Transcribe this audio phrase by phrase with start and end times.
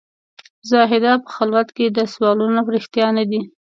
[0.69, 3.41] زاهده په خلوت کې دي سوالونه رښتیا نه دي.